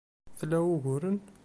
[0.39, 1.17] Tla uguren?